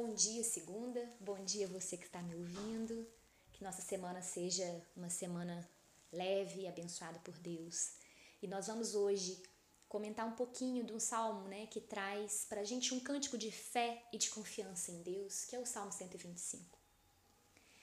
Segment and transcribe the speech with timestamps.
[0.00, 1.12] Bom dia, segunda.
[1.18, 3.04] Bom dia você que está me ouvindo.
[3.52, 5.68] Que nossa semana seja uma semana
[6.12, 7.94] leve e abençoada por Deus.
[8.40, 9.42] E nós vamos hoje
[9.88, 13.50] comentar um pouquinho de um salmo, né, que traz para a gente um cântico de
[13.50, 16.78] fé e de confiança em Deus, que é o Salmo 125.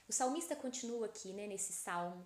[0.07, 2.25] O salmista continua aqui, né, nesse salmo,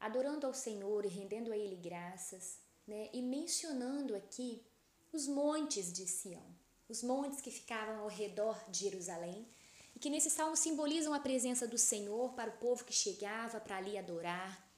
[0.00, 4.64] adorando ao Senhor e rendendo a Ele graças, né, e mencionando aqui
[5.12, 9.46] os montes de Sião os montes que ficavam ao redor de Jerusalém,
[9.94, 13.76] e que nesse salmo simbolizam a presença do Senhor para o povo que chegava para
[13.76, 14.68] ali adorar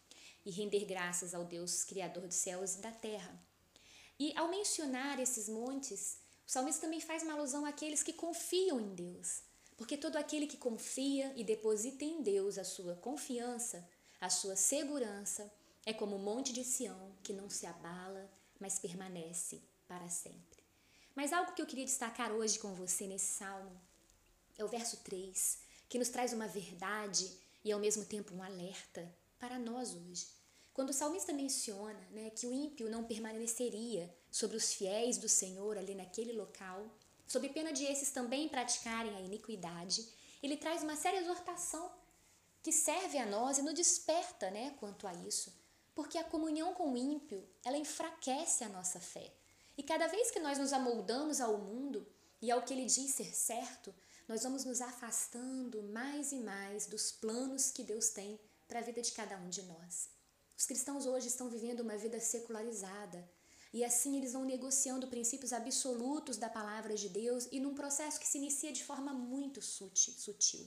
[0.45, 3.38] e render graças ao Deus Criador dos céus e da terra.
[4.19, 8.95] E ao mencionar esses montes, o salmista também faz uma alusão àqueles que confiam em
[8.95, 9.43] Deus,
[9.77, 13.87] porque todo aquele que confia e deposita em Deus a sua confiança,
[14.20, 15.52] a sua segurança,
[15.84, 20.55] é como o monte de Sião que não se abala, mas permanece para sempre.
[21.16, 23.73] Mas algo que eu queria destacar hoje com você nesse salmo
[24.59, 27.34] é o verso 3, que nos traz uma verdade
[27.65, 30.27] e ao mesmo tempo um alerta para nós hoje.
[30.74, 35.79] Quando o salmista menciona né, que o ímpio não permaneceria sobre os fiéis do Senhor
[35.79, 36.87] ali naquele local,
[37.27, 40.07] sob pena de esses também praticarem a iniquidade,
[40.43, 41.90] ele traz uma séria exortação
[42.62, 45.51] que serve a nós e nos desperta né, quanto a isso,
[45.95, 49.33] porque a comunhão com o ímpio ela enfraquece a nossa fé.
[49.77, 52.07] E cada vez que nós nos amoldamos ao mundo
[52.41, 53.95] e ao que ele diz ser certo,
[54.27, 59.02] nós vamos nos afastando mais e mais dos planos que Deus tem para a vida
[59.02, 60.09] de cada um de nós.
[60.57, 63.29] Os cristãos hoje estão vivendo uma vida secularizada
[63.73, 68.27] e assim eles vão negociando princípios absolutos da palavra de Deus e num processo que
[68.27, 70.66] se inicia de forma muito sutil.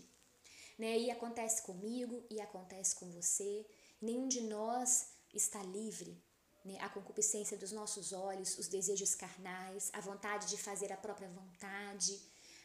[0.78, 1.00] Né?
[1.00, 3.66] E acontece comigo e acontece com você.
[4.00, 6.22] Nenhum de nós está livre
[6.64, 11.30] né, a concupiscência dos nossos olhos, os desejos carnais, a vontade de fazer a própria
[11.30, 12.22] vontade,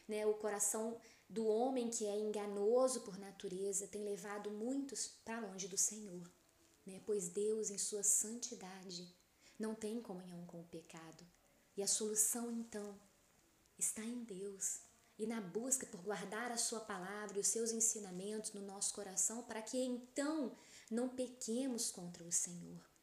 [0.07, 5.67] né, o coração do homem que é enganoso por natureza tem levado muitos para longe
[5.67, 6.29] do Senhor,
[6.85, 9.13] né, pois Deus, em sua santidade,
[9.57, 11.25] não tem comunhão com o pecado.
[11.77, 12.97] E a solução, então,
[13.77, 14.79] está em Deus
[15.17, 19.43] e na busca por guardar a Sua palavra e os seus ensinamentos no nosso coração,
[19.43, 20.55] para que então
[20.91, 22.94] não pequemos contra o Senhor.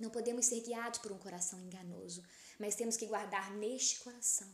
[0.00, 2.24] Não podemos ser guiados por um coração enganoso,
[2.58, 4.50] mas temos que guardar neste coração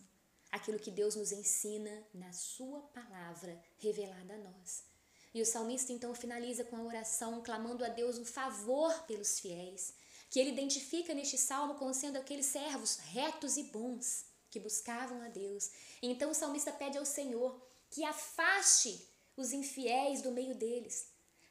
[0.50, 4.84] aquilo que Deus nos ensina na Sua palavra revelada a nós.
[5.32, 9.94] E o salmista então finaliza com a oração clamando a Deus um favor pelos fiéis,
[10.30, 15.28] que ele identifica neste salmo como sendo aqueles servos retos e bons que buscavam a
[15.28, 15.70] Deus.
[16.02, 19.06] Então o salmista pede ao Senhor que afaste
[19.36, 21.06] os infiéis do meio deles,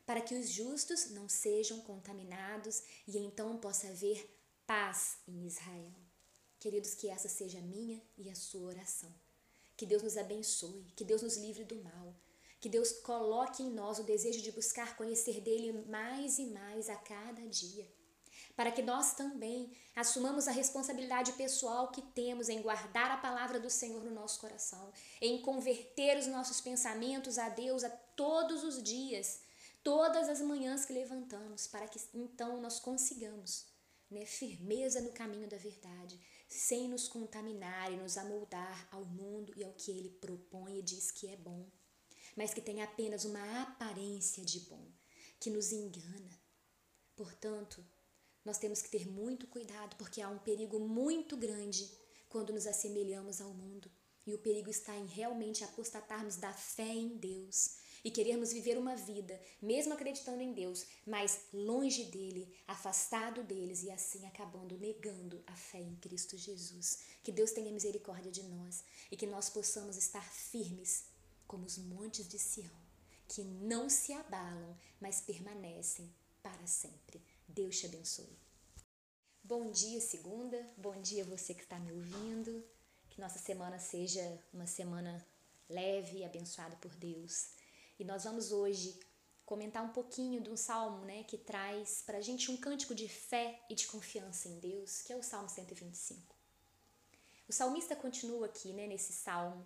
[0.06, 4.30] para que os justos não sejam contaminados e então possa haver
[4.68, 5.94] paz em Israel.
[6.60, 9.14] Queridos, que essa seja a minha e a sua oração.
[9.76, 12.16] Que Deus nos abençoe, que Deus nos livre do mal,
[12.62, 16.96] que Deus coloque em nós o desejo de buscar conhecer dele mais e mais a
[16.96, 17.88] cada dia,
[18.56, 23.70] para que nós também assumamos a responsabilidade pessoal que temos em guardar a palavra do
[23.70, 29.45] Senhor no nosso coração, em converter os nossos pensamentos a Deus a todos os dias
[29.86, 33.68] todas as manhãs que levantamos, para que então nós consigamos
[34.10, 36.20] né, firmeza no caminho da verdade,
[36.50, 41.12] sem nos contaminar e nos amoldar ao mundo e ao que ele propõe e diz
[41.12, 41.70] que é bom,
[42.36, 44.92] mas que tem apenas uma aparência de bom,
[45.40, 46.32] que nos engana.
[47.16, 47.86] Portanto,
[48.44, 51.96] nós temos que ter muito cuidado, porque há um perigo muito grande
[52.28, 53.92] quando nos assemelhamos ao mundo.
[54.26, 58.96] E o perigo está em realmente apostatarmos da fé em Deus e querermos viver uma
[58.96, 65.56] vida, mesmo acreditando em Deus, mas longe dele, afastado deles e assim acabando negando a
[65.56, 67.00] fé em Cristo Jesus.
[67.24, 71.06] Que Deus tenha misericórdia de nós e que nós possamos estar firmes
[71.48, 72.80] como os montes de Sião,
[73.28, 77.24] que não se abalam, mas permanecem para sempre.
[77.48, 78.38] Deus te abençoe.
[79.44, 80.72] Bom dia, segunda.
[80.78, 82.64] Bom dia você que está me ouvindo.
[83.10, 84.22] Que nossa semana seja
[84.54, 85.26] uma semana
[85.68, 87.50] leve e abençoada por Deus.
[87.98, 89.00] E nós vamos hoje
[89.46, 93.08] comentar um pouquinho de um salmo né, que traz para a gente um cântico de
[93.08, 96.36] fé e de confiança em Deus, que é o Salmo 125.
[97.48, 99.66] O salmista continua aqui né, nesse salmo,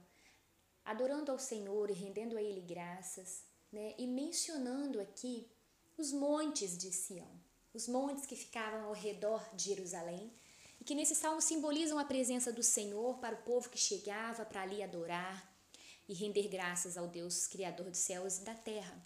[0.84, 5.50] adorando ao Senhor e rendendo a Ele graças, né, e mencionando aqui
[5.98, 7.40] os montes de Sião,
[7.74, 10.32] os montes que ficavam ao redor de Jerusalém,
[10.80, 14.62] e que nesse salmo simbolizam a presença do Senhor para o povo que chegava para
[14.62, 15.49] ali adorar,
[16.10, 19.00] e render graças ao Deus Criador dos céus e da terra.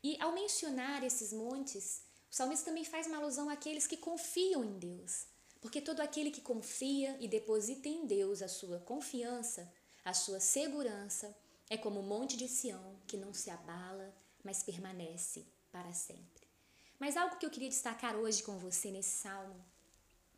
[0.00, 4.78] E ao mencionar esses montes, o salmista também faz uma alusão àqueles que confiam em
[4.78, 5.26] Deus,
[5.60, 9.70] porque todo aquele que confia e deposita em Deus a sua confiança,
[10.04, 11.36] a sua segurança,
[11.68, 16.48] é como o monte de Sião, que não se abala, mas permanece para sempre.
[16.98, 19.64] Mas algo que eu queria destacar hoje com você nesse salmo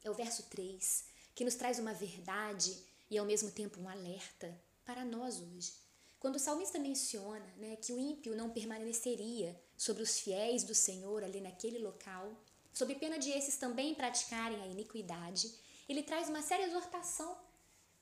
[0.02, 1.04] é o verso 3,
[1.34, 2.76] que nos traz uma verdade
[3.10, 5.72] e ao mesmo tempo um alerta para nós hoje.
[6.18, 11.24] Quando o salmista menciona né, que o ímpio não permaneceria sobre os fiéis do Senhor
[11.24, 12.32] ali naquele local,
[12.72, 15.52] sob pena de esses também praticarem a iniquidade,
[15.88, 17.36] ele traz uma séria exortação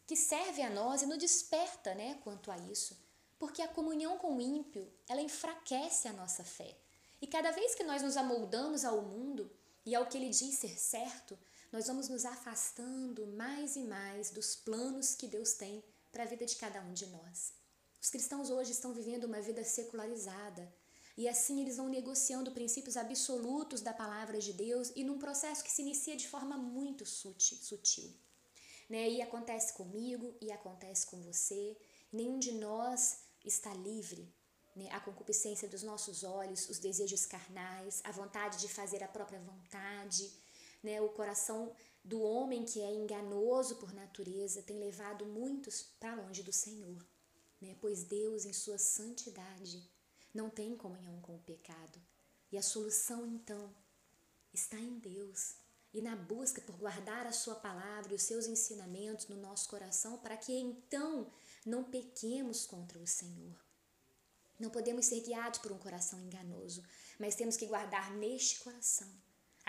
[0.07, 2.99] que serve a nós e nos desperta né, quanto a isso,
[3.39, 6.77] porque a comunhão com o ímpio ela enfraquece a nossa fé.
[7.23, 9.51] E cada vez que nós nos amoldamos ao mundo
[9.85, 11.39] e ao que ele diz ser certo,
[11.73, 16.45] nós vamos nos afastando mais e mais dos planos que Deus tem para a vida
[16.47, 17.53] de cada um de nós.
[18.01, 20.73] Os cristãos hoje estão vivendo uma vida secularizada
[21.17, 25.71] e assim eles vão negociando princípios absolutos da palavra de Deus e num processo que
[25.71, 28.11] se inicia de forma muito sutil.
[28.89, 29.09] Né?
[29.11, 31.77] E acontece comigo e acontece com você.
[32.13, 34.33] Nenhum de nós está livre.
[34.75, 34.89] Né?
[34.93, 40.33] A concupiscência dos nossos olhos, os desejos carnais, a vontade de fazer a própria vontade,
[40.83, 41.01] né?
[41.01, 41.73] O coração
[42.05, 47.07] do homem que é enganoso por natureza tem levado muitos para longe do Senhor,
[47.61, 47.77] né?
[47.81, 49.89] Pois Deus, em sua santidade,
[50.33, 52.01] não tem comunhão com o pecado.
[52.51, 53.73] E a solução então
[54.53, 55.55] está em Deus
[55.93, 60.19] e na busca por guardar a sua palavra e os seus ensinamentos no nosso coração
[60.19, 61.31] para que então
[61.67, 63.57] não pequemos contra o Senhor.
[64.59, 66.83] Não podemos ser guiados por um coração enganoso,
[67.19, 69.11] mas temos que guardar neste coração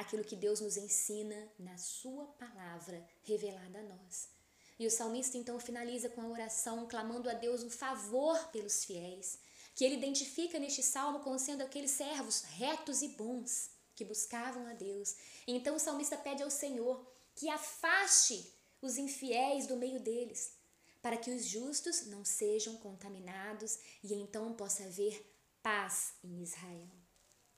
[0.02, 4.30] aquilo que Deus nos ensina na Sua palavra revelada a nós.
[4.78, 9.40] E o salmista então finaliza com a oração clamando a Deus um favor pelos fiéis,
[9.76, 14.74] que ele identifica neste salmo como sendo aqueles servos retos e bons que buscavam a
[14.74, 15.16] Deus.
[15.48, 17.06] Então o salmista pede ao Senhor
[17.36, 18.52] que afaste
[18.82, 20.54] os infiéis do meio deles,
[21.02, 25.24] para que os justos não sejam contaminados e então possa haver
[25.62, 26.90] paz em Israel.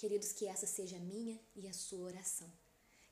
[0.03, 2.51] Queridos, que essa seja a minha e a sua oração.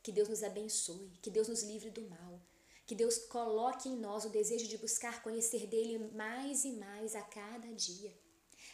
[0.04, 2.42] Que Deus nos abençoe, que Deus nos livre do mal,
[2.86, 7.22] que Deus coloque em nós o desejo de buscar conhecer dele mais e mais a
[7.22, 8.14] cada dia.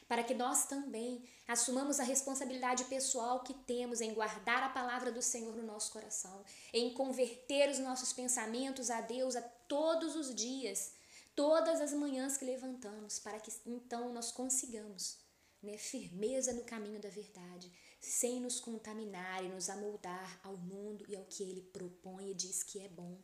[0.08, 5.22] Para que nós também assumamos a responsabilidade pessoal que temos em guardar a palavra do
[5.22, 6.44] Senhor no nosso coração,
[6.74, 10.94] em converter os nossos pensamentos a Deus a todos os dias,
[11.36, 15.27] todas as manhãs que levantamos, para que então nós consigamos
[15.68, 17.70] né, firmeza no caminho da verdade,
[18.00, 22.64] sem nos contaminar e nos amoldar ao mundo e ao que ele propõe e diz
[22.64, 23.22] que é bom,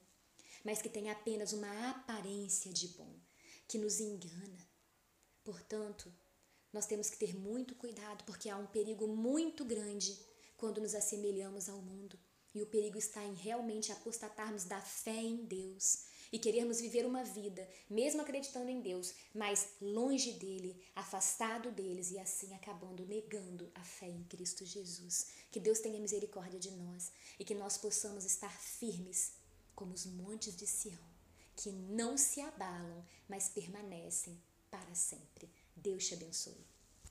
[0.64, 3.18] mas que tem apenas uma aparência de bom,
[3.66, 4.60] que nos engana.
[5.42, 6.14] Portanto,
[6.74, 10.20] nós temos que ter muito cuidado, porque há um perigo muito grande
[10.58, 12.20] quando nos assemelhamos ao mundo.
[12.54, 17.24] E o perigo está em realmente apostatarmos da fé em Deus e querermos viver uma
[17.24, 23.84] vida, mesmo acreditando em Deus, mas longe dele, afastado deles e assim acabando negando a
[23.84, 25.28] fé em Cristo Jesus.
[25.52, 29.34] Que Deus tenha misericórdia de nós e que nós possamos estar firmes
[29.76, 31.08] como os montes de Sião,
[31.56, 34.42] que não se abalam, mas permanecem
[34.72, 35.52] para sempre.
[35.76, 36.73] Deus te abençoe.